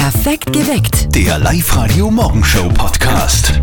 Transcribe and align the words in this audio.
Perfekt 0.00 0.54
geweckt. 0.54 1.14
Der 1.14 1.38
Live-Radio 1.38 2.10
Morgenshow 2.10 2.70
Podcast. 2.70 3.60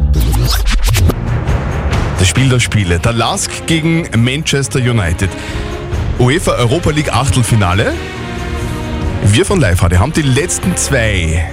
Das 2.20 2.28
Spiel 2.28 2.48
der 2.48 2.60
Spiele. 2.60 3.00
Der 3.00 3.12
Lask 3.14 3.50
gegen 3.66 4.08
Manchester 4.16 4.78
United. 4.78 5.32
UEFA 6.20 6.52
Europa 6.52 6.92
League 6.92 7.12
Achtelfinale. 7.12 7.92
Wir 9.24 9.48
von 9.48 9.60
Live 9.60 9.82
Radio 9.82 9.98
haben 9.98 10.14
die 10.14 10.22
letzten 10.22 10.78
zwei, 10.78 11.50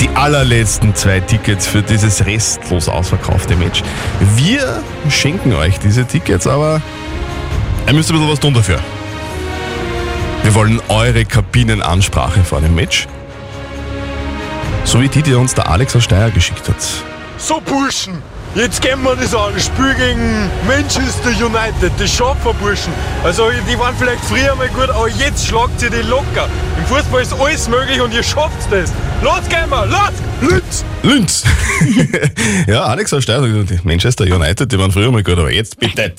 die 0.00 0.08
allerletzten 0.10 0.94
zwei 0.94 1.18
Tickets 1.18 1.66
für 1.66 1.82
dieses 1.82 2.24
restlos 2.26 2.88
ausverkaufte 2.88 3.56
Match. 3.56 3.82
Wir 4.36 4.84
schenken 5.10 5.52
euch 5.52 5.80
diese 5.80 6.04
Tickets, 6.04 6.46
aber 6.46 6.80
ihr 7.88 7.92
müsst 7.92 8.08
ein 8.08 8.18
bisschen 8.18 8.30
was 8.30 8.38
tun 8.38 8.54
dafür. 8.54 8.78
Wir 10.44 10.54
wollen 10.54 10.80
eure 10.88 11.24
Kabinenansprache 11.24 12.44
vor 12.44 12.60
dem 12.60 12.76
Match. 12.76 13.08
So 14.84 15.00
wie 15.00 15.08
die, 15.08 15.22
die 15.22 15.34
uns 15.34 15.54
der 15.54 15.68
Alex 15.68 15.96
aus 15.96 16.04
Steyr 16.04 16.30
geschickt 16.30 16.68
hat. 16.68 16.76
So 17.38 17.60
Burschen, 17.60 18.22
jetzt 18.54 18.80
gehen 18.80 19.02
wir 19.02 19.16
das 19.16 19.34
an. 19.34 19.58
Spiel 19.58 19.94
gegen 19.94 20.50
Manchester 20.66 21.30
United, 21.30 21.92
das 21.98 22.10
schaffen 22.14 22.44
wir 22.44 22.54
Burschen. 22.54 22.92
Also 23.24 23.44
die 23.68 23.78
waren 23.78 23.94
vielleicht 23.98 24.24
früher 24.24 24.54
mal 24.54 24.68
gut, 24.68 24.90
aber 24.90 25.08
jetzt 25.08 25.46
schlagt 25.46 25.82
ihr 25.82 25.90
die 25.90 26.06
locker. 26.08 26.48
Im 26.78 26.86
Fußball 26.86 27.22
ist 27.22 27.32
alles 27.32 27.68
möglich 27.68 28.00
und 28.00 28.12
ihr 28.14 28.22
schafft 28.22 28.70
das. 28.70 28.92
Los 29.22 29.40
gehen 29.48 29.68
wir, 29.68 29.86
los! 29.86 30.12
Linz! 30.40 30.84
Linz! 31.02 31.44
ja, 32.66 32.84
Alex 32.84 33.12
aus 33.12 33.22
Steyr 33.24 33.40
gesagt, 33.40 33.84
Manchester 33.84 34.24
United, 34.24 34.70
die 34.70 34.78
waren 34.78 34.92
früher 34.92 35.10
mal 35.10 35.22
gut, 35.22 35.38
aber 35.38 35.50
jetzt 35.50 35.78
bitte. 35.78 36.12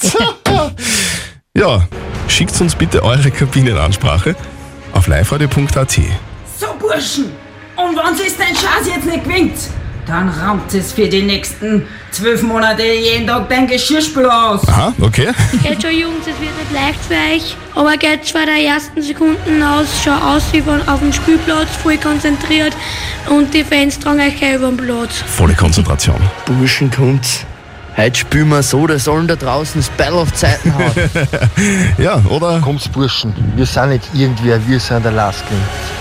ja, 1.56 1.88
schickt 2.28 2.60
uns 2.60 2.76
bitte 2.76 3.04
eure 3.04 3.32
Kabinenansprache 3.32 4.36
auf 4.92 5.08
liveradio.at. 5.08 6.00
So, 6.60 6.68
Burschen, 6.80 7.32
und 7.76 7.96
wenn 7.96 8.26
es 8.26 8.38
dein 8.38 8.56
Schatz 8.56 8.88
jetzt 8.88 9.06
nicht 9.06 9.24
gewinnt, 9.24 9.56
dann 10.06 10.30
raumt 10.30 10.74
es 10.74 10.94
für 10.94 11.08
die 11.08 11.24
nächsten 11.24 11.88
zwölf 12.12 12.42
Monate 12.44 12.84
jeden 12.84 13.28
Tag 13.28 13.50
dein 13.50 13.68
Geschirrspüler 13.68 14.52
aus. 14.52 14.68
Aha, 14.68 14.94
okay. 15.02 15.30
Geht 15.64 15.82
schon, 15.82 15.92
Jungs, 15.92 16.22
es 16.22 16.40
wird 16.40 16.58
nicht 16.58 16.72
leicht 16.72 17.00
für 17.08 17.16
euch. 17.16 17.58
Aber 17.74 17.98
geht 17.98 18.26
zwar 18.26 18.46
der 18.46 18.64
ersten 18.64 19.02
Sekunden 19.02 19.64
aus, 19.64 19.88
schon 20.04 20.14
aus 20.14 20.44
wie 20.52 20.62
von 20.62 20.88
auf 20.88 21.00
dem 21.00 21.12
Spielplatz, 21.12 21.70
voll 21.82 21.98
konzentriert. 21.98 22.76
Und 23.30 23.54
die 23.54 23.64
Fans 23.64 24.00
tragen 24.00 24.22
euch 24.22 24.38
gleich 24.38 24.56
über 24.56 24.68
den 24.68 24.78
Platz. 24.78 25.24
Volle 25.26 25.56
Konzentration. 25.56 26.18
Burschen 26.46 26.92
kommt's. 26.92 27.46
Heute 27.98 28.20
spielen 28.20 28.50
wir 28.50 28.62
so, 28.62 28.86
da 28.88 29.00
sollen 29.00 29.26
da 29.26 29.38
draußen 29.38 29.80
das 29.80 29.90
Ball 29.90 30.14
auf 30.14 30.30
die 30.34 30.38
Seiten 30.40 30.74
hauen. 30.76 30.92
Ja, 31.98 32.22
oder? 32.30 32.60
Kommt's 32.60 32.90
Burschen, 32.90 33.34
wir 33.56 33.66
sind 33.66 33.90
nicht 33.90 34.04
irgendwer, 34.14 34.60
wir 34.68 34.80
sind 34.82 35.06
der 35.06 35.14
Lasking. 35.14 35.58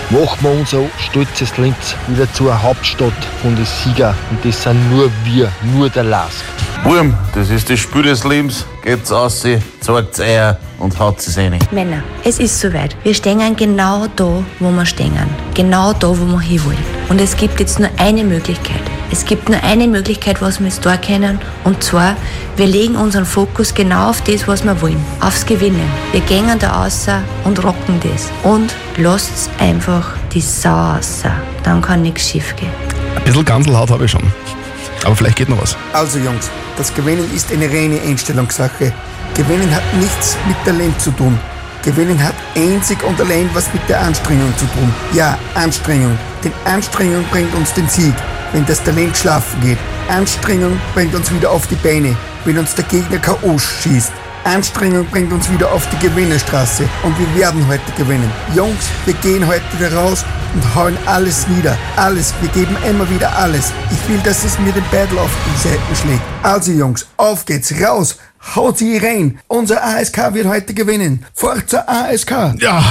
Machen 0.09 0.37
wir 0.41 0.51
unser 0.51 0.81
stolzes 0.99 1.57
Linz 1.57 1.95
wieder 2.07 2.31
zur 2.33 2.61
Hauptstadt 2.61 3.13
von 3.41 3.55
den 3.55 3.65
Sieger. 3.65 4.13
Und 4.29 4.43
das 4.43 4.61
sind 4.61 4.91
nur 4.91 5.09
wir, 5.23 5.49
nur 5.73 5.89
der 5.89 6.03
Lask. 6.03 6.43
Burm, 6.83 7.13
das 7.33 7.49
ist 7.49 7.69
das 7.69 7.79
Spiel 7.79 8.03
des 8.03 8.25
Lebens. 8.25 8.65
Geht's 8.83 9.11
aus, 9.11 9.45
zeigt's 9.79 10.19
Eier 10.19 10.59
und 10.79 10.99
haut 10.99 11.17
es 11.19 11.37
rein. 11.37 11.57
Männer, 11.71 12.03
es 12.23 12.39
ist 12.39 12.59
soweit. 12.59 12.95
Wir 13.03 13.13
stehen 13.13 13.55
genau 13.55 14.05
da, 14.15 14.43
wo 14.59 14.69
wir 14.69 14.85
stehen. 14.85 15.13
Genau 15.53 15.93
da, 15.93 16.09
wo 16.09 16.25
wir 16.25 16.41
hinwollen. 16.41 16.77
Und 17.09 17.21
es 17.21 17.35
gibt 17.37 17.59
jetzt 17.59 17.79
nur 17.79 17.89
eine 17.97 18.23
Möglichkeit. 18.23 18.83
Es 19.11 19.25
gibt 19.25 19.49
nur 19.49 19.61
eine 19.63 19.87
Möglichkeit, 19.87 20.41
was 20.41 20.59
wir 20.59 20.67
jetzt 20.67 20.85
da 20.85 20.97
können. 20.97 21.39
Und 21.63 21.83
zwar, 21.83 22.15
wir 22.55 22.65
legen 22.65 22.95
unseren 22.95 23.25
Fokus 23.25 23.73
genau 23.73 24.09
auf 24.09 24.21
das, 24.21 24.47
was 24.47 24.63
wir 24.63 24.81
wollen. 24.81 25.03
Aufs 25.21 25.45
Gewinnen. 25.45 25.89
Wir 26.11 26.21
gehen 26.21 26.47
da 26.59 26.71
raus 26.71 27.07
und 27.43 27.63
rocken 27.63 27.99
das. 28.01 28.31
Und 28.43 28.75
lasst's 28.97 29.49
einfach 29.59 30.13
die 30.33 30.41
Sau 30.41 30.69
raus. 30.69 31.23
Dann 31.63 31.81
kann 31.81 32.01
nichts 32.01 32.29
schief 32.29 32.55
gehen. 32.55 32.71
Ein 33.15 33.23
bisschen 33.23 33.45
Ganselhaut 33.45 33.91
habe 33.91 34.05
ich 34.05 34.11
schon. 34.11 34.23
Aber 35.05 35.15
vielleicht 35.15 35.37
geht 35.37 35.49
noch 35.49 35.61
was. 35.61 35.77
Also 35.93 36.17
Jungs, 36.17 36.49
das 36.77 36.93
Gewinnen 36.93 37.29
ist 37.33 37.51
eine 37.51 37.69
reine 37.69 38.01
Einstellungssache. 38.01 38.91
Gewinnen 39.35 39.73
hat 39.73 39.83
nichts 39.99 40.35
mit 40.47 40.57
Talent 40.65 40.99
zu 40.99 41.11
tun. 41.11 41.37
Gewinnen 41.83 42.21
hat 42.23 42.33
einzig 42.55 43.03
und 43.03 43.19
allein 43.21 43.47
was 43.53 43.71
mit 43.71 43.87
der 43.87 44.01
Anstrengung 44.01 44.51
zu 44.57 44.65
tun. 44.65 44.91
Ja, 45.13 45.37
Anstrengung. 45.53 46.17
Denn 46.43 46.51
Anstrengung 46.65 47.23
bringt 47.29 47.53
uns 47.53 47.71
den 47.73 47.87
Sieg, 47.87 48.15
wenn 48.53 48.65
das 48.65 48.83
Talent 48.83 49.15
schlafen 49.17 49.61
geht. 49.61 49.77
Anstrengung 50.09 50.79
bringt 50.93 51.15
uns 51.15 51.31
wieder 51.31 51.51
auf 51.51 51.67
die 51.67 51.75
Beine, 51.75 52.15
wenn 52.45 52.57
uns 52.57 52.75
der 52.75 52.85
Gegner 52.85 53.19
K.O. 53.19 53.57
schießt. 53.57 54.11
Anstrengung 54.45 55.05
bringt 55.07 55.33
uns 55.33 55.51
wieder 55.51 55.71
auf 55.71 55.87
die 55.89 56.07
Gewinnerstraße 56.07 56.87
und 57.01 57.17
wir 57.17 57.35
werden 57.35 57.67
heute 57.67 57.91
gewinnen. 57.97 58.31
Jungs, 58.55 58.85
wir 59.05 59.15
gehen 59.15 59.47
heute 59.47 59.63
wieder 59.73 59.91
raus 59.95 60.23
und 60.53 60.75
hauen 60.75 60.95
alles 61.07 61.47
nieder. 61.47 61.75
Alles, 61.95 62.31
wir 62.41 62.49
geben 62.49 62.77
immer 62.87 63.09
wieder 63.09 63.35
alles. 63.35 63.71
Ich 63.91 64.07
will, 64.07 64.19
dass 64.23 64.43
es 64.43 64.59
mir 64.59 64.71
den 64.71 64.83
Battle 64.91 65.19
auf 65.19 65.31
die 65.47 65.67
Seiten 65.67 65.95
schlägt. 65.95 66.21
Also 66.43 66.71
Jungs, 66.73 67.07
auf 67.17 67.45
geht's, 67.45 67.73
raus, 67.81 68.17
haut 68.55 68.77
sie 68.77 68.97
rein. 68.97 69.39
Unser 69.47 69.83
ASK 69.83 70.33
wird 70.33 70.45
heute 70.45 70.75
gewinnen. 70.75 71.25
Forza 71.33 71.83
ASK. 71.87 72.31
Ja, 72.59 72.83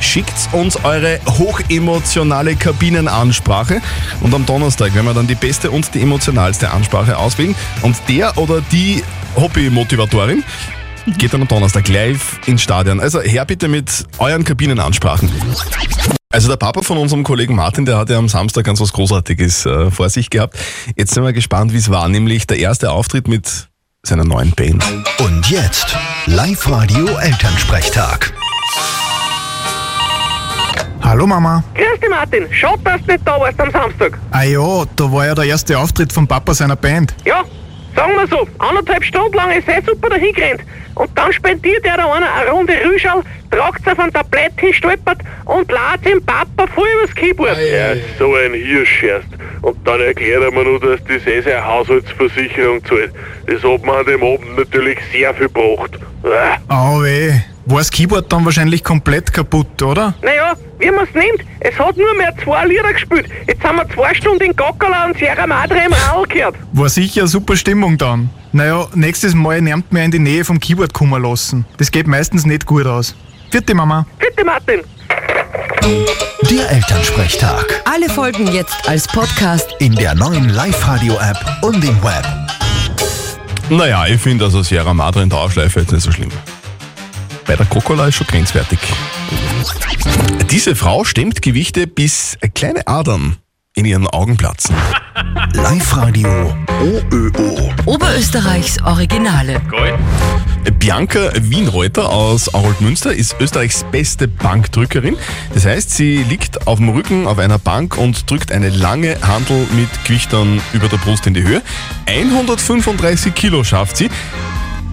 schickt 0.00 0.34
uns 0.52 0.82
eure 0.84 1.20
hochemotionale 1.26 2.56
Kabinenansprache 2.56 3.80
und 4.20 4.34
am 4.34 4.46
Donnerstag 4.46 4.94
werden 4.94 5.06
wir 5.06 5.14
dann 5.14 5.26
die 5.26 5.34
beste 5.34 5.70
und 5.70 5.94
die 5.94 6.02
emotionalste 6.02 6.70
Ansprache 6.70 7.16
auswählen 7.16 7.54
und 7.82 7.96
der 8.08 8.36
oder 8.38 8.60
die 8.72 9.02
Hobby-Motivatorin 9.36 10.42
geht 11.18 11.32
dann 11.32 11.42
am 11.42 11.48
Donnerstag 11.48 11.88
live 11.88 12.38
ins 12.46 12.62
Stadion. 12.62 13.00
Also 13.00 13.20
her 13.20 13.44
bitte 13.44 13.68
mit 13.68 14.06
euren 14.18 14.44
Kabinenansprachen. 14.44 15.30
Also 16.32 16.48
der 16.48 16.56
Papa 16.56 16.82
von 16.82 16.98
unserem 16.98 17.24
Kollegen 17.24 17.56
Martin, 17.56 17.86
der 17.86 17.96
hat 17.96 18.10
ja 18.10 18.18
am 18.18 18.28
Samstag 18.28 18.64
ganz 18.64 18.80
was 18.80 18.92
Großartiges 18.92 19.66
äh, 19.66 19.90
vor 19.90 20.08
sich 20.10 20.30
gehabt. 20.30 20.56
Jetzt 20.96 21.14
sind 21.14 21.24
wir 21.24 21.32
gespannt, 21.32 21.72
wie 21.72 21.78
es 21.78 21.90
war, 21.90 22.08
nämlich 22.08 22.46
der 22.46 22.58
erste 22.58 22.92
Auftritt 22.92 23.26
mit 23.26 23.68
seiner 24.04 24.24
neuen 24.24 24.52
Band. 24.52 24.84
Und 25.18 25.50
jetzt 25.50 25.96
Live-Radio 26.26 27.06
Elternsprechtag. 27.16 28.32
Hallo 31.20 31.28
Mama. 31.28 31.62
Grüß 31.74 32.00
dich 32.00 32.08
Martin, 32.08 32.46
schade, 32.50 32.80
dass 32.82 33.04
du 33.04 33.12
nicht 33.12 33.28
da 33.28 33.38
warst 33.38 33.60
am 33.60 33.70
Samstag. 33.70 34.18
Ah 34.30 34.42
ja, 34.42 34.84
da 34.96 35.12
war 35.12 35.26
ja 35.26 35.34
der 35.34 35.44
erste 35.44 35.78
Auftritt 35.78 36.10
von 36.10 36.26
Papa 36.26 36.54
seiner 36.54 36.76
Band. 36.76 37.14
Ja, 37.26 37.44
sagen 37.94 38.12
wir 38.14 38.26
so, 38.26 38.48
anderthalb 38.56 39.04
Stunden 39.04 39.34
lang 39.34 39.50
ist 39.50 39.68
er 39.68 39.82
super 39.82 40.08
dahin 40.08 40.32
gerannt. 40.32 40.62
Und 40.94 41.10
dann 41.14 41.30
spendiert 41.30 41.84
er 41.84 41.98
da 41.98 42.10
einer 42.10 42.34
eine 42.34 42.50
Runde 42.50 42.72
Rüschal, 42.86 43.22
tragt 43.50 43.86
auf 43.86 43.98
ein 43.98 44.10
Tablett 44.10 44.58
hinstolpert 44.60 45.18
und 45.44 45.70
lädt 45.70 46.06
dem 46.06 46.24
Papa 46.24 46.66
voll 46.74 46.88
übers 46.96 47.14
Keyboard. 47.14 47.58
Ja, 47.70 47.96
so 48.18 48.34
ein 48.36 48.54
Hirsch 48.54 49.02
erst. 49.02 49.28
Und 49.60 49.76
dann 49.86 50.00
erklärt 50.00 50.42
er 50.42 50.50
mir 50.50 50.64
nur, 50.64 50.80
dass 50.80 51.04
das 51.04 51.26
eh 51.26 51.42
seine 51.42 51.62
Haushaltsversicherung 51.62 52.82
zahlt. 52.86 53.12
Das 53.46 53.62
hat 53.62 53.84
mir 53.84 53.92
an 53.92 54.06
dem 54.06 54.22
Abend 54.22 54.56
natürlich 54.56 54.98
sehr 55.12 55.34
viel 55.34 55.48
gebracht. 55.48 55.98
Ah. 56.24 56.94
Au 56.94 57.02
weh. 57.02 57.32
War 57.70 57.78
das 57.78 57.90
Keyboard 57.92 58.32
dann 58.32 58.44
wahrscheinlich 58.44 58.82
komplett 58.82 59.32
kaputt, 59.32 59.80
oder? 59.80 60.12
Naja, 60.22 60.54
wie 60.80 60.90
man 60.90 61.04
es 61.04 61.14
nimmt, 61.14 61.44
es 61.60 61.78
hat 61.78 61.96
nur 61.96 62.12
mehr 62.16 62.34
zwei 62.42 62.66
Lieder 62.66 62.92
gespielt. 62.92 63.26
Jetzt 63.46 63.62
haben 63.62 63.76
wir 63.76 63.88
zwei 63.90 64.12
Stunden 64.12 64.42
in 64.42 64.56
Gockala 64.56 65.04
und 65.06 65.16
Sierra 65.16 65.46
Madre 65.46 65.78
im 65.86 65.92
Rall 65.92 66.26
gehört. 66.26 66.56
War 66.72 66.88
sicher 66.88 67.20
eine 67.20 67.28
super 67.28 67.54
Stimmung 67.56 67.96
dann. 67.96 68.28
Naja, 68.50 68.88
nächstes 68.94 69.36
Mal 69.36 69.60
nehmt 69.62 69.92
mir 69.92 70.02
in 70.02 70.10
die 70.10 70.18
Nähe 70.18 70.44
vom 70.44 70.58
Keyboard 70.58 70.92
kommen 70.92 71.22
lassen. 71.22 71.64
Das 71.76 71.92
geht 71.92 72.08
meistens 72.08 72.44
nicht 72.44 72.66
gut 72.66 72.86
aus. 72.86 73.14
Vierte 73.52 73.72
Mama. 73.72 74.04
Bitte 74.18 74.44
Martin. 74.44 74.80
Der 76.50 76.70
Elternsprechtag. 76.72 77.82
Alle 77.84 78.08
Folgen 78.08 78.48
jetzt 78.48 78.88
als 78.88 79.06
Podcast. 79.06 79.68
In 79.78 79.94
der 79.94 80.16
neuen 80.16 80.48
Live-Radio-App 80.48 81.38
und 81.62 81.84
im 81.84 82.02
Web. 82.02 82.26
Naja, 83.68 84.06
ich 84.08 84.20
finde 84.20 84.46
also 84.46 84.60
Sierra 84.64 84.92
Madre 84.92 85.22
in 85.22 85.30
Dauerschleife 85.30 85.78
jetzt 85.78 85.92
nicht 85.92 86.02
so 86.02 86.10
schlimm. 86.10 86.30
Bei 87.50 87.56
der 87.56 87.66
Coca-Cola 87.66 88.06
ist 88.06 88.14
schon 88.14 88.28
grenzwertig. 88.28 88.78
Diese 90.52 90.76
Frau 90.76 91.02
stemmt 91.02 91.42
Gewichte 91.42 91.88
bis 91.88 92.38
kleine 92.54 92.86
Adern 92.86 93.38
in 93.74 93.86
ihren 93.86 94.06
Augen 94.06 94.36
platzen. 94.36 94.76
Live-Radio 95.54 96.54
OÖO. 96.80 97.72
Oberösterreichs 97.86 98.80
Originale. 98.82 99.60
Bianca 100.78 101.32
Wienreuter 101.40 102.08
aus 102.10 102.54
Arold-Münster 102.54 103.12
ist 103.12 103.34
Österreichs 103.40 103.84
beste 103.90 104.28
Bankdrückerin. 104.28 105.16
Das 105.52 105.66
heißt, 105.66 105.90
sie 105.90 106.22
liegt 106.22 106.68
auf 106.68 106.78
dem 106.78 106.90
Rücken 106.90 107.26
auf 107.26 107.40
einer 107.40 107.58
Bank 107.58 107.98
und 107.98 108.30
drückt 108.30 108.52
eine 108.52 108.68
lange 108.68 109.16
Handel 109.22 109.66
mit 109.72 109.88
Gewichtern 110.04 110.60
über 110.72 110.86
der 110.86 110.98
Brust 110.98 111.26
in 111.26 111.34
die 111.34 111.42
Höhe. 111.42 111.62
135 112.06 113.34
Kilo 113.34 113.64
schafft 113.64 113.96
sie. 113.96 114.08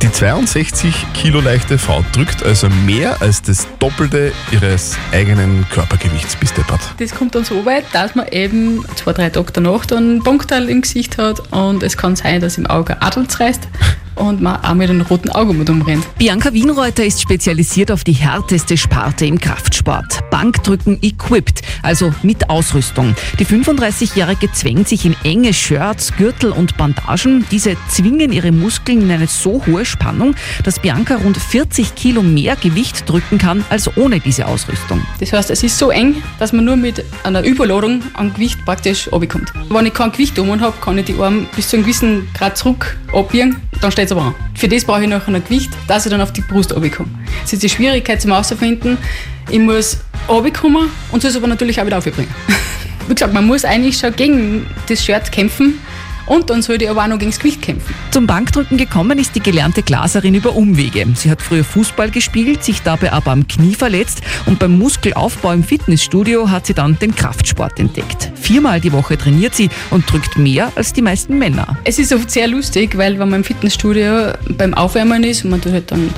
Die 0.03 0.11
62 0.11 0.93
Kilo 1.15 1.41
leichte 1.41 1.79
Frau 1.79 2.05
drückt 2.11 2.43
also 2.43 2.69
mehr 2.85 3.19
als 3.19 3.41
das 3.41 3.67
Doppelte 3.79 4.31
ihres 4.51 4.95
eigenen 5.11 5.65
Körpergewichts 5.71 6.35
bis 6.35 6.53
deppert. 6.53 6.81
Das 6.99 7.15
kommt 7.15 7.33
dann 7.33 7.43
so 7.43 7.65
weit, 7.65 7.85
dass 7.93 8.13
man 8.13 8.27
eben 8.27 8.85
zwei, 8.95 9.13
drei 9.13 9.31
Tage 9.31 9.51
danach 9.53 9.87
dann 9.87 10.17
ein 10.17 10.23
Punkteil 10.23 10.69
im 10.69 10.81
Gesicht 10.81 11.17
hat 11.17 11.51
und 11.51 11.81
es 11.81 11.97
kann 11.97 12.15
sein, 12.15 12.41
dass 12.41 12.59
im 12.59 12.67
Auge 12.67 13.01
Adel 13.01 13.25
reißt 13.39 13.67
und 14.13 14.39
man 14.39 14.63
auch 14.63 14.75
mit 14.75 14.87
einem 14.89 15.01
roten 15.01 15.29
Auge 15.31 15.53
mit 15.53 15.67
umrennt. 15.67 16.05
Bianca 16.19 16.53
Wienreuter 16.53 17.03
ist 17.03 17.19
spezialisiert 17.19 17.91
auf 17.91 18.03
die 18.03 18.13
härteste 18.13 18.77
Sparte 18.77 19.25
im 19.25 19.39
Kraftsport. 19.39 20.19
Bankdrücken 20.37 20.99
equipped, 21.01 21.63
also 21.81 22.13
mit 22.21 22.51
Ausrüstung. 22.51 23.15
Die 23.39 23.45
35-Jährige 23.45 24.51
zwängt 24.51 24.87
sich 24.87 25.03
in 25.03 25.15
enge 25.23 25.51
Shirts, 25.51 26.15
Gürtel 26.15 26.51
und 26.51 26.77
Bandagen. 26.77 27.43
Diese 27.49 27.75
zwingen 27.89 28.31
ihre 28.31 28.51
Muskeln 28.51 29.01
in 29.01 29.09
eine 29.09 29.25
so 29.25 29.65
hohe 29.65 29.83
Spannung, 29.83 30.35
dass 30.63 30.77
Bianca 30.77 31.15
rund 31.15 31.37
40 31.37 31.95
Kilo 31.95 32.21
mehr 32.21 32.55
Gewicht 32.55 33.09
drücken 33.09 33.39
kann 33.39 33.65
als 33.71 33.97
ohne 33.97 34.19
diese 34.19 34.45
Ausrüstung. 34.45 35.01
Das 35.19 35.33
heißt, 35.33 35.49
es 35.49 35.63
ist 35.63 35.75
so 35.79 35.89
eng, 35.89 36.21
dass 36.37 36.53
man 36.53 36.65
nur 36.65 36.75
mit 36.75 37.03
einer 37.23 37.43
Überladung 37.43 38.03
an 38.13 38.31
Gewicht 38.31 38.63
praktisch 38.63 39.11
runterkommt. 39.11 39.51
Wenn 39.69 39.87
ich 39.87 39.93
kein 39.95 40.11
Gewicht 40.11 40.37
um 40.37 40.61
habe, 40.61 40.77
kann 40.79 40.99
ich 40.99 41.05
die 41.05 41.15
Arme 41.15 41.47
bis 41.55 41.69
zu 41.69 41.77
einem 41.77 41.85
gewissen 41.85 42.27
Grad 42.35 42.59
zurück 42.59 42.95
abbiegen, 43.11 43.55
dann 43.81 43.91
steht 43.91 44.05
es 44.05 44.11
aber 44.11 44.21
an. 44.21 44.35
Für 44.53 44.67
das 44.67 44.85
brauche 44.85 45.01
ich 45.01 45.09
noch 45.09 45.27
ein 45.27 45.43
Gewicht, 45.43 45.71
dass 45.87 46.05
ich 46.05 46.11
dann 46.11 46.21
auf 46.21 46.31
die 46.31 46.41
Brust 46.41 46.75
runterkomme. 46.75 47.09
Das 47.41 47.53
ist 47.53 47.63
die 47.63 47.69
Schwierigkeit 47.69 48.21
zum 48.21 48.31
Herausfinden. 48.31 48.99
Ich 49.49 49.59
muss 49.59 49.99
runterkommen 50.27 50.89
und 51.11 51.21
soll 51.21 51.31
es 51.31 51.37
aber 51.37 51.47
natürlich 51.47 51.79
auch 51.81 51.85
wieder 51.85 51.97
aufbringen. 51.97 52.33
Wie 53.07 53.13
gesagt, 53.13 53.33
man 53.33 53.47
muss 53.47 53.63
eigentlich 53.63 53.97
schon 53.97 54.15
gegen 54.15 54.65
das 54.87 55.03
Shirt 55.03 55.31
kämpfen 55.31 55.79
und 56.27 56.49
dann 56.49 56.61
sollte 56.61 56.83
ich 56.83 56.89
aber 56.89 57.03
auch 57.03 57.07
noch 57.07 57.17
gegen 57.17 57.31
das 57.31 57.39
Gewicht 57.39 57.61
kämpfen. 57.61 57.95
Zum 58.11 58.27
Bankdrücken 58.27 58.77
gekommen 58.77 59.17
ist 59.17 59.35
die 59.35 59.39
gelernte 59.39 59.81
Glaserin 59.81 60.35
über 60.35 60.55
Umwege. 60.55 61.05
Sie 61.15 61.31
hat 61.31 61.41
früher 61.41 61.63
Fußball 61.63 62.11
gespielt, 62.11 62.63
sich 62.63 62.81
dabei 62.81 63.13
aber 63.13 63.31
am 63.31 63.47
Knie 63.47 63.75
verletzt 63.75 64.21
und 64.45 64.59
beim 64.59 64.77
Muskelaufbau 64.77 65.53
im 65.53 65.63
Fitnessstudio 65.63 66.49
hat 66.49 66.67
sie 66.67 66.73
dann 66.73 66.99
den 66.99 67.15
Kraftsport 67.15 67.79
entdeckt. 67.79 68.31
Viermal 68.35 68.81
die 68.81 68.91
Woche 68.91 69.17
trainiert 69.17 69.55
sie 69.55 69.69
und 69.89 70.11
drückt 70.11 70.37
mehr 70.37 70.71
als 70.75 70.93
die 70.93 71.01
meisten 71.01 71.37
Männer. 71.37 71.77
Es 71.85 71.97
ist 71.97 72.13
oft 72.13 72.29
sehr 72.29 72.47
lustig, 72.47 72.97
weil 72.97 73.13
wenn 73.19 73.29
man 73.29 73.39
im 73.39 73.43
Fitnessstudio 73.43 74.33
beim 74.49 74.73
Aufwärmen 74.73 75.23
ist 75.23 75.45
und 75.45 75.51
man 75.51 75.61
tut 75.61 75.71
halt 75.71 75.91
dann 75.91 76.09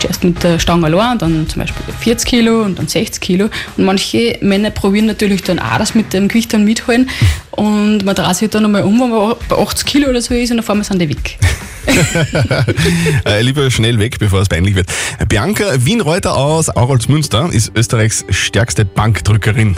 zuerst 0.00 0.24
mit 0.24 0.42
der 0.42 0.58
Stange 0.58 0.86
allein, 0.86 1.18
dann 1.18 1.48
zum 1.48 1.62
Beispiel 1.62 1.82
40 2.00 2.28
Kilo 2.28 2.62
und 2.62 2.78
dann 2.78 2.88
60 2.88 3.20
Kilo. 3.20 3.48
Und 3.76 3.84
manche 3.84 4.38
Männer 4.40 4.70
probieren 4.70 5.06
natürlich 5.06 5.42
dann 5.42 5.58
auch 5.58 5.78
das 5.78 5.94
mit 5.94 6.12
dem 6.12 6.28
Gewicht 6.28 6.52
dann 6.52 6.64
mitholen. 6.64 7.08
Und 7.50 8.04
man 8.04 8.14
dreht 8.14 8.36
sich 8.36 8.50
dann 8.50 8.64
einmal 8.64 8.82
um, 8.82 9.00
wenn 9.00 9.10
man 9.10 9.34
bei 9.48 9.56
80 9.56 9.86
Kilo 9.86 10.08
oder 10.08 10.22
so 10.22 10.34
ist 10.34 10.50
und 10.50 10.60
auf 10.60 10.70
einmal 10.70 10.84
sind 10.84 11.00
die 11.00 11.08
weg. 11.08 11.38
äh, 13.24 13.40
lieber 13.42 13.70
schnell 13.70 13.98
weg, 13.98 14.18
bevor 14.18 14.40
es 14.40 14.48
peinlich 14.48 14.74
wird. 14.74 14.88
Bianca 15.28 15.64
Wienreuter 15.84 16.36
aus 16.36 16.68
Auralsmünster 16.68 17.50
ist 17.52 17.72
Österreichs 17.74 18.24
stärkste 18.30 18.84
Bankdrückerin. 18.84 19.76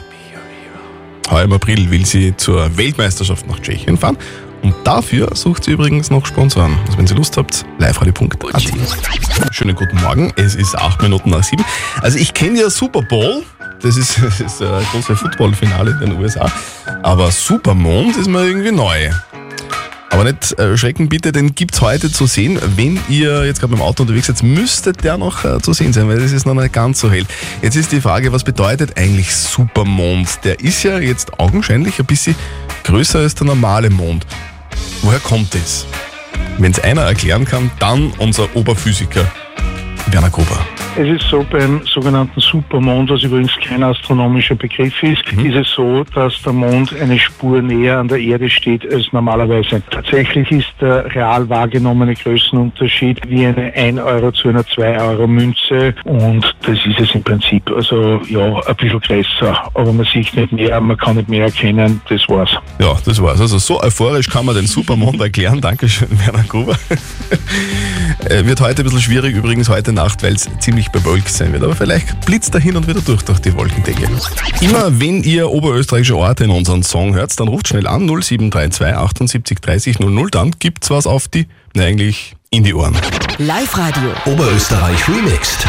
Heuer 1.30 1.44
im 1.44 1.52
April 1.52 1.90
will 1.90 2.04
sie 2.04 2.36
zur 2.36 2.76
Weltmeisterschaft 2.76 3.46
nach 3.46 3.60
Tschechien 3.60 3.96
fahren. 3.96 4.18
Und 4.62 4.74
dafür 4.84 5.30
sucht 5.34 5.64
sie 5.64 5.72
übrigens 5.72 6.10
noch 6.10 6.26
Sponsoren. 6.26 6.76
Also 6.86 6.98
wenn 6.98 7.06
Sie 7.06 7.14
Lust 7.14 7.36
habt, 7.36 7.64
liveradio.at. 7.78 8.62
Schönen 9.52 9.74
guten 9.74 9.96
Morgen, 10.00 10.32
es 10.36 10.54
ist 10.54 10.76
acht 10.76 11.00
Minuten 11.02 11.30
nach 11.30 11.42
sieben. 11.42 11.64
Also 12.02 12.18
ich 12.18 12.34
kenne 12.34 12.60
ja 12.60 12.70
Super 12.70 13.02
Bowl, 13.02 13.42
das 13.80 13.96
ist, 13.96 14.20
das 14.38 14.60
ein 14.60 14.84
großes 14.92 15.18
Footballfinale 15.18 15.98
in 16.02 16.10
den 16.10 16.20
USA. 16.20 16.50
Aber 17.02 17.30
Supermond 17.30 18.16
ist 18.16 18.28
mir 18.28 18.44
irgendwie 18.44 18.72
neu. 18.72 19.10
Aber 20.12 20.24
nicht 20.24 20.58
äh, 20.58 20.76
schrecken 20.76 21.08
bitte, 21.08 21.30
den 21.30 21.54
gibt 21.54 21.74
es 21.74 21.80
heute 21.80 22.10
zu 22.10 22.26
sehen. 22.26 22.58
Wenn 22.76 23.00
ihr 23.08 23.46
jetzt 23.46 23.60
gerade 23.60 23.72
mit 23.72 23.80
dem 23.80 23.84
Auto 23.84 24.02
unterwegs 24.02 24.26
seid, 24.26 24.42
müsste 24.42 24.92
der 24.92 25.16
noch 25.16 25.44
äh, 25.44 25.60
zu 25.60 25.72
sehen 25.72 25.92
sein, 25.92 26.08
weil 26.08 26.18
es 26.18 26.32
ist 26.32 26.46
noch 26.46 26.54
nicht 26.54 26.72
ganz 26.72 27.00
so 27.00 27.10
hell. 27.10 27.24
Jetzt 27.62 27.76
ist 27.76 27.92
die 27.92 28.00
Frage, 28.00 28.32
was 28.32 28.42
bedeutet 28.42 28.98
eigentlich 28.98 29.34
Supermond? 29.34 30.40
Der 30.44 30.60
ist 30.60 30.82
ja 30.82 30.98
jetzt 30.98 31.38
augenscheinlich 31.38 32.00
ein 32.00 32.06
bisschen 32.06 32.34
größer 32.82 33.20
als 33.20 33.36
der 33.36 33.46
normale 33.46 33.88
Mond. 33.88 34.26
Woher 35.02 35.20
kommt 35.20 35.54
das? 35.54 35.86
Wenn 36.58 36.72
es 36.72 36.80
einer 36.80 37.02
erklären 37.02 37.44
kann, 37.44 37.70
dann 37.78 38.12
unser 38.18 38.54
Oberphysiker 38.54 39.30
Werner 40.10 40.30
Gruber. 40.30 40.66
Es 40.96 41.06
ist 41.08 41.30
so, 41.30 41.46
beim 41.50 41.80
sogenannten 41.86 42.40
Supermond, 42.40 43.08
was 43.10 43.22
übrigens 43.22 43.52
kein 43.64 43.82
astronomischer 43.82 44.54
Begriff 44.54 45.02
ist, 45.02 45.22
Mhm. 45.32 45.46
ist 45.46 45.54
es 45.56 45.68
so, 45.74 46.04
dass 46.14 46.34
der 46.42 46.52
Mond 46.52 46.92
eine 47.00 47.18
Spur 47.18 47.62
näher 47.62 47.98
an 47.98 48.08
der 48.08 48.18
Erde 48.18 48.50
steht 48.50 48.82
als 48.92 49.06
normalerweise. 49.12 49.82
Tatsächlich 49.90 50.50
ist 50.50 50.66
der 50.80 51.06
real 51.14 51.48
wahrgenommene 51.48 52.14
Größenunterschied 52.14 53.18
wie 53.28 53.46
eine 53.46 53.72
1 53.74 53.98
Euro 54.00 54.30
zu 54.32 54.48
einer 54.48 54.66
2 54.66 55.00
Euro 55.00 55.26
Münze 55.26 55.94
und 56.04 56.44
das 56.66 56.78
ist 56.84 57.00
es 57.00 57.14
im 57.14 57.22
Prinzip. 57.22 57.70
Also 57.74 58.20
ja, 58.28 58.60
ein 58.66 58.76
bisschen 58.76 59.00
größer, 59.00 59.70
aber 59.72 59.92
man 59.92 60.06
sieht 60.12 60.34
nicht 60.34 60.52
mehr, 60.52 60.80
man 60.80 60.96
kann 60.98 61.16
nicht 61.16 61.28
mehr 61.28 61.44
erkennen, 61.44 62.02
das 62.10 62.28
war's. 62.28 62.50
Ja, 62.78 62.94
das 63.06 63.22
war's. 63.22 63.40
Also 63.40 63.56
so 63.58 63.80
euphorisch 63.80 64.28
kann 64.28 64.44
man 64.44 64.54
den 64.54 64.66
Supermond 64.66 65.20
erklären. 65.20 65.60
Dankeschön, 65.62 66.08
Werner 66.26 66.44
Gruber. 66.46 66.76
Äh, 68.28 68.44
wird 68.44 68.60
heute 68.60 68.82
ein 68.82 68.84
bisschen 68.84 69.00
schwierig 69.00 69.34
übrigens 69.34 69.68
heute 69.70 69.92
Nacht, 69.92 70.22
weil 70.22 70.34
es 70.34 70.46
ziemlich 70.58 70.79
bewölkt 70.88 71.28
sein 71.28 71.52
wird. 71.52 71.62
Aber 71.62 71.76
vielleicht 71.76 72.24
blitzt 72.24 72.54
er 72.54 72.60
hin 72.60 72.76
und 72.76 72.86
wieder 72.86 73.00
durch 73.00 73.22
durch 73.22 73.40
die 73.40 73.54
Wolkendecke. 73.54 74.08
Immer 74.60 75.00
wenn 75.00 75.22
ihr 75.22 75.50
oberösterreichische 75.50 76.16
Orte 76.16 76.44
in 76.44 76.50
unseren 76.50 76.82
Song 76.82 77.14
hört, 77.14 77.38
dann 77.38 77.48
ruft 77.48 77.68
schnell 77.68 77.86
an 77.86 78.06
0732 78.06 78.96
78 78.96 79.60
30 79.60 79.98
00. 80.00 80.30
Dann 80.30 80.52
gibt's 80.58 80.90
was 80.90 81.06
auf 81.06 81.28
die, 81.28 81.46
ne 81.74 81.84
eigentlich 81.84 82.36
in 82.52 82.64
die 82.64 82.74
Ohren. 82.74 82.96
Live-Radio. 83.38 84.10
Oberösterreich 84.24 85.08
remixed. 85.08 85.64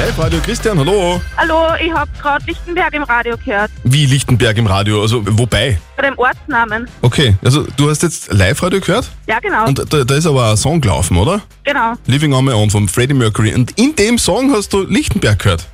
Live-Radio 0.00 0.40
Christian, 0.40 0.76
hallo. 0.76 1.20
Hallo, 1.36 1.76
ich 1.80 1.92
habe 1.92 2.10
gerade 2.20 2.44
Lichtenberg 2.44 2.92
im 2.94 3.04
Radio 3.04 3.36
gehört. 3.36 3.70
Wie 3.84 4.06
Lichtenberg 4.06 4.56
im 4.58 4.66
Radio, 4.66 5.00
also 5.00 5.22
wobei? 5.24 5.78
Bei 5.96 6.02
dem 6.02 6.18
Ortsnamen. 6.18 6.88
Okay, 7.02 7.36
also 7.44 7.64
du 7.76 7.88
hast 7.88 8.02
jetzt 8.02 8.32
Live-Radio 8.32 8.80
gehört? 8.80 9.08
Ja, 9.28 9.38
genau. 9.38 9.68
Und 9.68 9.78
da, 9.92 10.02
da 10.02 10.14
ist 10.16 10.26
aber 10.26 10.50
ein 10.50 10.56
Song 10.56 10.80
gelaufen, 10.80 11.16
oder? 11.16 11.40
genau, 11.62 11.92
Living 12.06 12.32
on 12.32 12.46
My 12.46 12.52
Own 12.52 12.68
von 12.68 12.88
Freddie 12.88 13.14
Mercury. 13.14 13.54
Und 13.54 13.70
in 13.78 13.94
dem 13.94 14.18
Song 14.18 14.52
hast 14.52 14.72
du 14.72 14.82
Lichtenberg 14.82 15.38
gehört. 15.38 15.68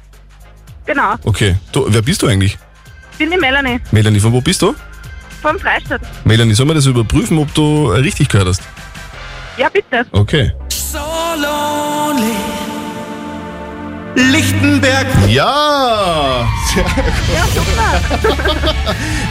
genau. 0.84 1.14
Okay, 1.24 1.56
du, 1.72 1.86
wer 1.88 2.02
bist 2.02 2.20
du 2.20 2.26
eigentlich? 2.26 2.58
Ich 3.12 3.18
bin 3.18 3.30
die 3.30 3.38
Melanie 3.38 3.80
Melanie, 3.92 4.20
von 4.20 4.34
wo 4.34 4.42
bist 4.42 4.60
du? 4.60 4.74
vom 5.40 5.58
Freistadt. 5.58 6.00
Melanie, 6.24 6.54
sollen 6.54 6.68
wir 6.68 6.74
das 6.74 6.86
überprüfen, 6.86 7.38
ob 7.38 7.52
du 7.54 7.88
richtig 7.92 8.28
gehört 8.28 8.48
hast? 8.48 8.62
Ja, 9.58 9.68
bitte. 9.68 10.06
Okay. 10.12 10.52
So 10.68 10.98
lonely. 11.36 12.34
Lichtenberg. 14.14 15.06
Ja! 15.28 16.48
Ja, 16.76 17.44
super. 17.54 18.00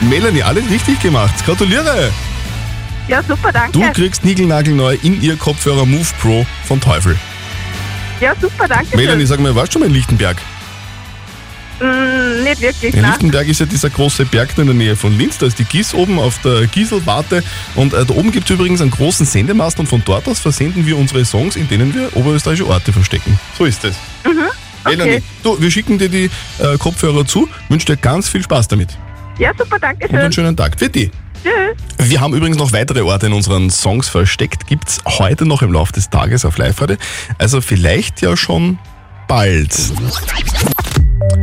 Melanie, 0.02 0.42
alles 0.42 0.68
richtig 0.70 1.00
gemacht. 1.00 1.34
Gratuliere! 1.44 2.10
ja, 3.08 3.22
super, 3.22 3.52
danke. 3.52 3.72
Du 3.72 3.90
kriegst 3.92 4.24
niegelnagelneu 4.24 4.96
in 5.02 5.20
ihr 5.22 5.36
Kopfhörer 5.36 5.86
Move 5.86 6.06
Pro 6.20 6.44
von 6.66 6.80
Teufel. 6.80 7.16
ja, 8.20 8.34
super, 8.40 8.68
danke. 8.68 8.96
Melanie, 8.96 9.24
sag 9.26 9.40
mal, 9.40 9.54
warst 9.54 9.68
du 9.68 9.72
schon 9.74 9.80
mal 9.80 9.86
in 9.86 9.94
Lichtenberg? 9.94 10.36
Mm, 11.80 12.17
nicht 12.48 12.60
wirklich, 12.62 12.94
In. 12.94 13.04
Lichtenberg 13.04 13.48
ist 13.48 13.60
ja 13.60 13.66
dieser 13.66 13.90
große 13.90 14.24
Berg 14.26 14.56
in 14.56 14.66
der 14.66 14.74
Nähe 14.74 14.96
von 14.96 15.16
Linz, 15.16 15.38
da 15.38 15.46
ist 15.46 15.58
die 15.58 15.64
Gieß 15.64 15.94
oben 15.94 16.18
auf 16.18 16.38
der 16.42 16.66
Gieselwarte 16.66 17.42
und 17.74 17.92
äh, 17.94 18.04
da 18.04 18.14
oben 18.14 18.32
gibt 18.32 18.48
es 18.50 18.54
übrigens 18.54 18.80
einen 18.80 18.90
großen 18.90 19.26
Sendemast 19.26 19.78
und 19.78 19.86
von 19.86 20.02
dort 20.04 20.26
aus 20.28 20.38
versenden 20.40 20.86
wir 20.86 20.96
unsere 20.96 21.24
Songs, 21.24 21.56
in 21.56 21.68
denen 21.68 21.94
wir 21.94 22.16
oberösterreichische 22.16 22.68
Orte 22.68 22.92
verstecken. 22.92 23.38
So 23.56 23.64
ist 23.64 23.84
es. 23.84 23.96
Mhm. 24.24 24.44
Okay. 24.84 25.22
du, 25.42 25.60
wir 25.60 25.70
schicken 25.70 25.98
dir 25.98 26.08
die 26.08 26.30
äh, 26.58 26.78
Kopfhörer 26.78 27.26
zu, 27.26 27.48
wünschen 27.68 27.86
dir 27.86 27.96
ganz 27.96 28.28
viel 28.28 28.42
Spaß 28.42 28.68
damit 28.68 28.96
Ja, 29.38 29.50
super, 29.58 29.78
danke 29.78 30.06
und 30.08 30.14
einen 30.14 30.32
schön. 30.32 30.44
schönen 30.44 30.56
Tag. 30.56 30.78
Für. 30.78 30.90
Tschüss. 30.90 31.10
Wir 32.00 32.20
haben 32.20 32.34
übrigens 32.34 32.56
noch 32.56 32.72
weitere 32.72 33.02
Orte 33.02 33.26
in 33.26 33.32
unseren 33.32 33.70
Songs 33.70 34.08
versteckt, 34.08 34.66
gibt's 34.66 34.98
heute 35.04 35.46
noch 35.46 35.62
im 35.62 35.72
Laufe 35.72 35.92
des 35.92 36.10
Tages 36.10 36.44
auf 36.44 36.56
Live-Radio. 36.58 36.96
Also 37.38 37.60
vielleicht 37.60 38.22
ja 38.22 38.36
schon 38.36 38.78
bald. 39.26 39.74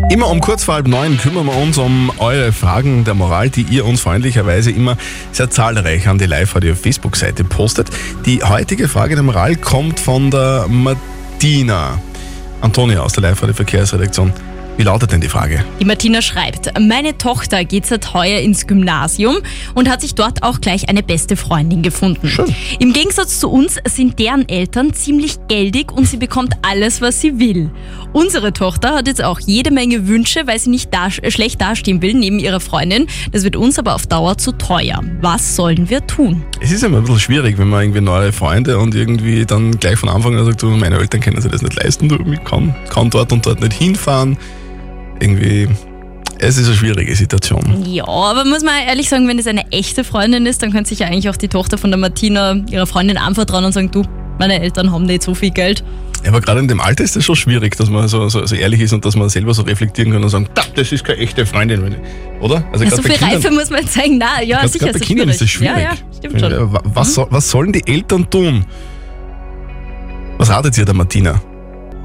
Immer 0.08 0.30
um 0.30 0.40
kurz 0.40 0.64
vor 0.64 0.76
halb 0.76 0.88
neun 0.88 1.18
kümmern 1.18 1.48
wir 1.48 1.58
uns 1.58 1.80
um 1.80 2.12
eure 2.20 2.54
Fragen 2.54 3.04
der 3.04 3.16
Moral, 3.16 3.50
die 3.50 3.64
ihr 3.64 3.86
uns 3.86 4.02
freundlicherweise 4.02 4.70
immer 4.70 4.98
sehr 5.32 5.50
zahlreich 5.50 6.08
an 6.08 6.20
die 6.20 6.28
Live-Radio-Facebook-Seite 6.28 7.44
postet. 7.44 7.90
Die 8.26 8.44
heutige 8.44 8.88
Frage 8.88 9.16
der 9.16 9.24
Moral 9.24 9.56
kommt 9.56 10.00
von 10.00 10.30
der 10.30 10.68
Martina. 10.70 12.00
Antonia 12.62 13.02
aus 13.02 13.14
der 13.14 13.24
Live-Radio-Verkehrsredaktion. 13.24 14.32
Wie 14.78 14.84
lautet 14.84 15.14
denn 15.14 15.22
die 15.22 15.30
Frage? 15.30 15.64
Die 15.80 15.86
Martina 15.86 16.22
schreibt, 16.22 16.78
meine 16.78 17.18
Tochter 17.18 17.64
geht 17.64 17.86
seit 17.86 18.14
heuer 18.14 18.40
ins 18.40 18.68
Gymnasium 18.68 19.38
und 19.74 19.90
hat 19.90 20.02
sich 20.02 20.16
dort 20.16 20.44
auch 20.44 20.60
gleich 20.60 20.90
eine 20.90 21.02
beste 21.02 21.38
Freundin 21.38 21.82
gefunden. 21.82 22.30
Im 22.80 22.92
Gegensatz 22.92 23.40
zu 23.40 23.50
uns 23.50 23.78
sind 23.88 24.20
deren 24.20 24.50
Eltern 24.50 24.94
ziemlich 24.94 25.38
geldig 25.48 25.94
und 25.94 26.08
sie 26.08 26.18
bekommt 26.18 26.56
alles, 26.62 27.00
was 27.00 27.22
sie 27.22 27.40
will. 27.40 27.72
Unsere 28.12 28.52
Tochter 28.52 28.96
hat 28.96 29.08
jetzt 29.08 29.24
auch 29.24 29.40
jede 29.40 29.72
Menge 29.72 30.10
Wünsche, 30.10 30.46
weil 30.46 30.60
sie 30.60 30.72
nicht 30.72 30.94
da, 30.94 31.10
schlecht 31.10 31.62
dastehen 31.62 32.02
will 32.02 32.14
neben 32.14 32.40
ihrer 32.40 32.60
Freundin. 32.60 33.08
Das 33.32 33.46
wird 33.46 33.56
uns 33.56 33.80
aber 33.80 33.96
auf 33.96 34.08
Dauer 34.08 34.38
zu 34.38 34.52
teuer. 34.52 35.02
Was 35.22 35.56
sollen 35.56 35.90
wir 35.90 36.06
tun? 36.06 36.44
Es 36.60 36.74
ist 36.74 36.84
immer 36.84 36.98
ein 36.98 37.04
bisschen 37.04 37.22
schwierig, 37.22 37.58
wenn 37.58 37.70
man 37.70 37.84
irgendwie 37.84 38.02
neue 38.02 38.34
Freunde 38.34 38.78
und 38.78 38.94
irgendwie 38.94 39.46
dann 39.46 39.80
gleich 39.80 39.98
von 39.98 40.10
Anfang 40.10 40.38
an 40.38 40.44
sagt, 40.44 40.62
du, 40.62 40.68
meine 40.68 40.98
Eltern 40.98 41.22
können 41.22 41.42
sich 41.42 41.52
das 41.52 41.62
nicht 41.62 41.76
leisten, 41.76 42.10
du, 42.10 42.18
ich 42.30 42.44
kann, 42.44 42.76
kann 42.90 43.10
dort 43.10 43.32
und 43.32 43.46
dort 43.46 43.62
nicht 43.62 43.74
hinfahren. 43.74 44.38
Irgendwie, 45.20 45.68
es 46.40 46.58
ist 46.58 46.68
eine 46.68 46.76
schwierige 46.76 47.16
Situation. 47.16 47.84
Ja, 47.86 48.08
aber 48.08 48.44
muss 48.46 48.64
man 48.64 48.74
ehrlich 48.88 49.10
sagen, 49.10 49.28
wenn 49.28 49.40
es 49.40 49.48
eine 49.48 49.72
echte 49.72 50.04
Freundin 50.04 50.46
ist, 50.46 50.62
dann 50.62 50.72
könnte 50.72 50.90
sich 50.90 51.00
ja 51.00 51.08
eigentlich 51.08 51.30
auch 51.30 51.38
die 51.38 51.48
Tochter 51.48 51.78
von 51.78 51.90
der 51.92 51.98
Martina 51.98 52.56
ihrer 52.70 52.86
Freundin 52.88 53.18
anvertrauen 53.18 53.66
und 53.66 53.72
sagen, 53.72 53.92
du, 53.92 54.04
Meine 54.38 54.60
Eltern 54.62 54.92
haben 54.92 55.04
nicht 55.04 55.24
so 55.24 55.34
viel 55.34 55.52
Geld. 55.52 55.82
Ja, 56.24 56.32
aber 56.32 56.42
gerade 56.42 56.60
in 56.60 56.68
dem 56.68 56.82
Alter 56.82 57.06
ist 57.06 57.16
das 57.16 57.24
schon 57.24 57.38
schwierig, 57.38 57.78
dass 57.78 57.90
man 57.90 58.10
so, 58.10 58.28
so, 58.28 58.46
so 58.46 58.54
ehrlich 58.56 58.82
ist 58.82 58.92
und 58.92 59.06
dass 59.06 59.16
man 59.16 59.30
selber 59.30 59.54
so 59.54 59.62
reflektieren 59.62 60.12
kann 60.12 60.22
und 60.24 60.30
sagen, 60.30 60.48
"Da, 60.56 60.64
das 60.76 60.92
ist 60.92 61.06
keine 61.06 61.20
echte 61.20 61.46
Freundin. 61.46 61.82
wenn 61.84 61.94
ich-" 61.94 62.42
Oder? 62.42 62.66
Also 62.74 62.84
Ja, 62.84 62.92
so 62.92 63.02
viel 63.02 63.12
Kindern- 63.14 63.30
Reife 63.36 63.52
muss 63.52 63.70
man 63.70 63.88
sagen. 63.88 64.18
Na, 64.18 64.42
ja, 64.44 64.58
gerade- 64.58 64.68
sicher 64.70 64.88
ist 64.88 64.94
bei 64.94 65.00
es 65.00 65.06
Kindern 65.08 65.28
schwierig. 65.28 65.36
ist 65.36 65.42
das 65.42 65.50
schwierig. 65.50 65.78
Ja, 65.78 65.84
ja, 65.84 66.18
stimmt 66.18 66.42
schon. 66.42 66.74
Wa- 66.74 66.82
Was, 66.84 67.14
soll, 67.14 67.28
was 67.30 67.50
sollen 67.50 67.72
die 67.72 67.88
Eltern 67.88 68.30
tun? 68.30 68.66
Was 70.38 70.50
ratet 70.50 70.78
ihr 70.78 70.84
der 70.86 70.96
Martina? 70.96 71.40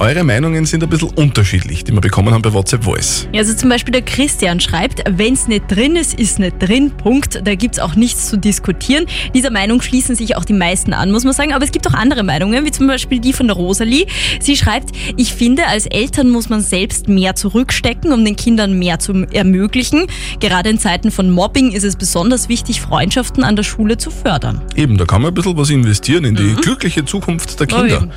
Eure 0.00 0.24
Meinungen 0.24 0.64
sind 0.64 0.82
ein 0.82 0.88
bisschen 0.88 1.10
unterschiedlich, 1.10 1.84
die 1.84 1.92
wir 1.92 2.00
bekommen 2.00 2.32
haben 2.32 2.40
bei 2.40 2.54
WhatsApp 2.54 2.84
Voice. 2.84 3.28
Ja, 3.34 3.40
also 3.40 3.52
zum 3.52 3.68
Beispiel 3.68 3.92
der 3.92 4.00
Christian 4.00 4.58
schreibt, 4.58 5.02
wenn 5.10 5.34
es 5.34 5.46
nicht 5.46 5.64
drin 5.68 5.94
ist, 5.94 6.18
ist 6.18 6.38
nicht 6.38 6.56
drin, 6.58 6.90
Punkt. 6.90 7.42
Da 7.44 7.54
gibt's 7.54 7.78
auch 7.78 7.94
nichts 7.96 8.30
zu 8.30 8.38
diskutieren. 8.38 9.04
Dieser 9.34 9.50
Meinung 9.50 9.82
schließen 9.82 10.16
sich 10.16 10.38
auch 10.38 10.46
die 10.46 10.54
meisten 10.54 10.94
an, 10.94 11.10
muss 11.12 11.24
man 11.24 11.34
sagen. 11.34 11.52
Aber 11.52 11.66
es 11.66 11.70
gibt 11.70 11.86
auch 11.86 11.92
andere 11.92 12.22
Meinungen, 12.22 12.64
wie 12.64 12.70
zum 12.70 12.86
Beispiel 12.86 13.20
die 13.20 13.34
von 13.34 13.46
der 13.46 13.56
Rosalie. 13.56 14.06
Sie 14.40 14.56
schreibt, 14.56 14.88
ich 15.18 15.34
finde, 15.34 15.66
als 15.66 15.84
Eltern 15.84 16.30
muss 16.30 16.48
man 16.48 16.62
selbst 16.62 17.08
mehr 17.10 17.36
zurückstecken, 17.36 18.10
um 18.14 18.24
den 18.24 18.36
Kindern 18.36 18.78
mehr 18.78 19.00
zu 19.00 19.26
ermöglichen. 19.34 20.06
Gerade 20.40 20.70
in 20.70 20.78
Zeiten 20.78 21.10
von 21.10 21.30
Mobbing 21.30 21.72
ist 21.72 21.84
es 21.84 21.96
besonders 21.96 22.48
wichtig, 22.48 22.80
Freundschaften 22.80 23.44
an 23.44 23.54
der 23.54 23.64
Schule 23.64 23.98
zu 23.98 24.10
fördern. 24.10 24.62
Eben, 24.76 24.96
da 24.96 25.04
kann 25.04 25.20
man 25.20 25.32
ein 25.32 25.34
bisschen 25.34 25.58
was 25.58 25.68
investieren 25.68 26.24
in 26.24 26.36
die 26.36 26.54
glückliche 26.54 27.04
Zukunft 27.04 27.60
der 27.60 27.66
Oh, 27.70 27.80
Kinder. 27.82 28.08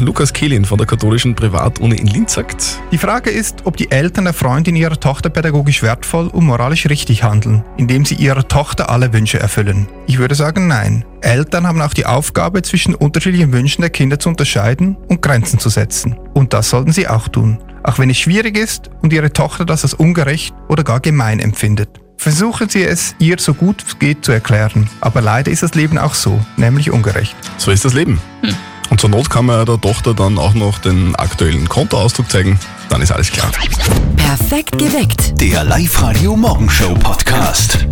Lukas 0.00 0.32
Kehlin 0.32 0.64
von 0.64 0.78
der 0.78 0.86
katholischen 0.86 1.34
Privatuni 1.34 1.96
in 1.96 2.06
Linz 2.06 2.34
sagt, 2.34 2.78
Die 2.92 2.98
Frage 2.98 3.30
ist, 3.30 3.62
ob 3.64 3.76
die 3.76 3.90
Eltern 3.90 4.24
der 4.24 4.34
Freundin 4.34 4.76
ihrer 4.76 4.98
Tochter 4.98 5.30
pädagogisch 5.30 5.82
wertvoll 5.82 6.28
und 6.28 6.44
moralisch 6.44 6.86
richtig 6.86 7.22
handeln, 7.24 7.64
indem 7.76 8.04
sie 8.04 8.14
ihrer 8.14 8.46
Tochter 8.46 8.90
alle 8.90 9.12
Wünsche 9.12 9.40
erfüllen. 9.40 9.88
Ich 10.06 10.18
würde 10.18 10.34
sagen, 10.34 10.68
nein. 10.68 11.04
Eltern 11.20 11.66
haben 11.66 11.80
auch 11.80 11.94
die 11.94 12.06
Aufgabe, 12.06 12.62
zwischen 12.62 12.94
unterschiedlichen 12.94 13.52
Wünschen 13.52 13.82
der 13.82 13.90
Kinder 13.90 14.18
zu 14.18 14.28
unterscheiden 14.28 14.96
und 15.08 15.22
Grenzen 15.22 15.58
zu 15.58 15.68
setzen. 15.68 16.16
Und 16.34 16.52
das 16.52 16.70
sollten 16.70 16.92
sie 16.92 17.08
auch 17.08 17.28
tun. 17.28 17.58
Auch 17.82 17.98
wenn 17.98 18.10
es 18.10 18.18
schwierig 18.18 18.56
ist 18.56 18.90
und 19.02 19.12
ihre 19.12 19.32
Tochter 19.32 19.64
das 19.64 19.84
als 19.84 19.94
ungerecht 19.94 20.54
oder 20.68 20.84
gar 20.84 21.00
gemein 21.00 21.40
empfindet. 21.40 21.88
Versuchen 22.16 22.68
Sie 22.68 22.82
es 22.84 23.14
ihr 23.18 23.36
so 23.38 23.52
gut 23.52 23.84
es 23.86 23.98
geht 23.98 24.24
zu 24.24 24.32
erklären. 24.32 24.88
Aber 25.00 25.20
leider 25.20 25.50
ist 25.50 25.62
das 25.62 25.74
Leben 25.74 25.98
auch 25.98 26.14
so, 26.14 26.40
nämlich 26.56 26.90
ungerecht. 26.90 27.36
so 27.58 27.70
ist 27.70 27.84
das 27.84 27.92
Leben. 27.92 28.20
Und 28.94 29.00
zur 29.00 29.10
Not 29.10 29.28
kann 29.28 29.46
man 29.46 29.56
ja 29.56 29.64
der 29.64 29.80
Tochter 29.80 30.14
dann 30.14 30.38
auch 30.38 30.54
noch 30.54 30.78
den 30.78 31.16
aktuellen 31.16 31.68
Kontoauszug 31.68 32.30
zeigen, 32.30 32.60
dann 32.90 33.02
ist 33.02 33.10
alles 33.10 33.32
klar. 33.32 33.50
Perfekt 34.16 34.78
geweckt. 34.78 35.40
Der 35.40 35.64
Live-Radio 35.64 36.36
Morgenshow 36.36 36.94
Podcast. 36.94 37.88